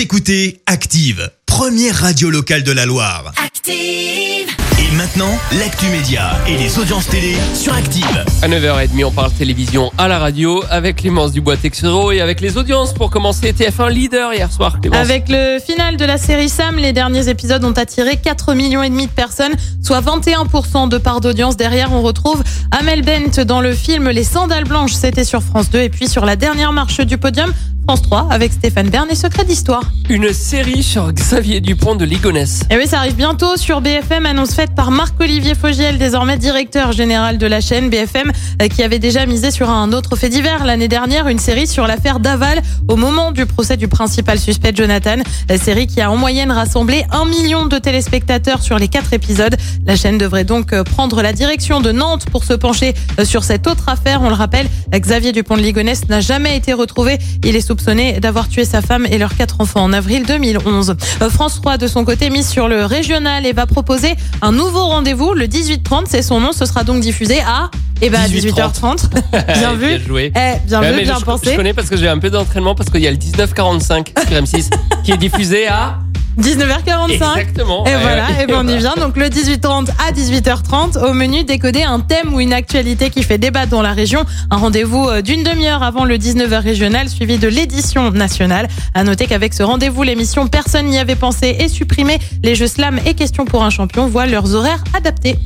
[0.00, 3.34] Vous écoutez Active, première radio locale de la Loire.
[3.36, 4.48] Active.
[4.78, 8.24] Et maintenant, l'actu média et les audiences télé sur Active.
[8.40, 12.94] À 9h30, on parle télévision à la radio avec Clémence Dubois-Texero et avec les audiences
[12.94, 14.80] pour commencer TF1 leader hier soir.
[14.80, 14.98] Clémence.
[14.98, 18.88] Avec le final de la série Sam, les derniers épisodes ont attiré 4 millions et
[18.88, 19.52] demi de personnes,
[19.90, 21.56] soit 21% de part d'audience.
[21.56, 25.80] Derrière, on retrouve Amel Bent dans le film Les Sandales Blanches, c'était sur France 2
[25.80, 27.52] et puis sur la dernière marche du podium,
[27.88, 29.82] France 3 avec Stéphane Bern et Secret d'Histoire.
[30.08, 32.62] Une série sur Xavier Dupont de Ligonnès.
[32.70, 37.38] Et oui, ça arrive bientôt sur BFM, annonce faite par Marc-Olivier Fogiel, désormais directeur général
[37.38, 38.30] de la chaîne BFM,
[38.62, 41.86] euh, qui avait déjà misé sur un autre fait divers l'année dernière, une série sur
[41.88, 45.16] l'affaire Daval au moment du procès du principal suspect Jonathan.
[45.48, 49.56] La série qui a en moyenne rassemblé un million de téléspectateurs sur les quatre épisodes.
[49.86, 53.44] La chaîne devrait donc euh, prendre la direction de Nantes pour se pencher euh, sur
[53.44, 54.20] cette autre affaire.
[54.22, 57.18] On le rappelle, Xavier Dupont de Ligonnès n'a jamais été retrouvé.
[57.44, 60.96] Il est soupçonné d'avoir tué sa femme et leurs quatre enfants en avril 2011.
[61.22, 64.84] Euh, France 3, de son côté, mise sur le régional et va proposer un nouveau
[64.86, 66.04] rendez-vous le 18-30.
[66.06, 66.52] C'est son nom.
[66.52, 67.70] Ce sera donc diffusé à
[68.02, 69.08] eh ben, 18h30.
[69.58, 69.86] bien vu.
[69.86, 70.32] Bien joué.
[70.34, 71.50] Eh, bien Ouais, vu, bien je, pensé.
[71.52, 74.36] Je connais parce que j'ai un peu d'entraînement parce qu'il y a le 1945 sur
[74.36, 74.70] M6
[75.04, 75.98] qui est diffusé à
[76.38, 77.12] 19h45.
[77.38, 77.84] exactement.
[77.86, 78.44] Et Ouais, voilà, ouais.
[78.44, 78.94] et ben on y vient.
[78.94, 83.38] Donc le 18h30 à 18h30, au menu décoder un thème ou une actualité qui fait
[83.38, 84.24] débat dans la région.
[84.50, 88.68] Un rendez-vous euh, d'une demi-heure avant le 19h régional, suivi de l'édition nationale.
[88.94, 92.18] À noter qu'avec ce rendez-vous, l'émission Personne n'y avait pensé est supprimée.
[92.42, 95.36] Les jeux slam et questions pour un champion voient leurs horaires adaptés.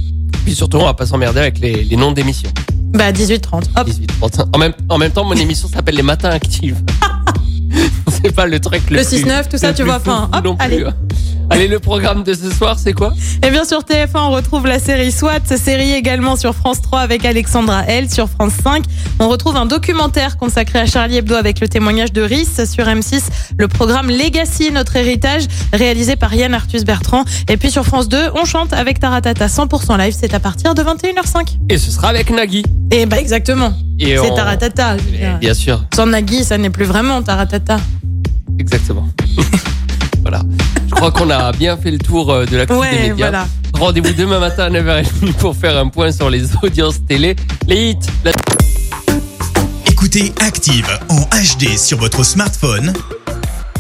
[0.44, 2.50] Puis surtout, on va pas s'emmerder avec les, les noms d'émissions.
[2.92, 3.62] Bah 18h30.
[3.77, 3.86] Hop.
[3.86, 4.48] 18, 30.
[4.55, 6.77] En même, en même temps, mon émission s'appelle Les Matins Actifs.
[8.22, 10.56] c'est pas le truc le, Le plus- 6-9, tout ça, tu vois, enfin, hop, non
[10.56, 10.64] plus.
[10.64, 10.84] allez.
[11.50, 13.12] Allez, le programme de ce soir, c'est quoi?
[13.46, 17.27] Et bien sur TF1, on retrouve la série SWAT, série également sur France 3 avec
[17.27, 18.11] Alexandra L.
[18.11, 18.83] Sur France 5,
[19.20, 22.64] on retrouve un documentaire consacré à Charlie Hebdo avec le témoignage de Rhys.
[22.66, 23.24] Sur M6,
[23.58, 25.42] le programme Legacy, notre héritage,
[25.74, 27.24] réalisé par Yann Arthus Bertrand.
[27.50, 30.83] Et puis sur France 2, on chante avec Taratata 100% live, c'est à partir de
[30.83, 31.58] 21h05.
[31.68, 32.64] Et ce sera avec Nagui.
[32.90, 34.96] Et bah exactement, Et c'est on- Taratata.
[35.40, 37.78] Bien sûr, Sans Nagui, ça n'est plus vraiment Taratata.
[38.58, 39.08] exactement.
[40.22, 40.42] voilà.
[40.86, 43.14] Je crois qu'on a bien fait le tour euh, de la des Ouais, médias.
[43.16, 43.46] voilà.
[43.72, 47.34] Rendez-vous demain matin à 9h30 pour faire un point sur les audiences télé,
[47.66, 48.30] les hits, la
[49.86, 52.92] Écoutez Active en HD sur votre smartphone,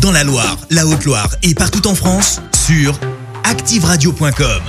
[0.00, 2.98] dans la Loire, la Haute-Loire et partout en France, sur
[3.44, 4.62] activeradio.com.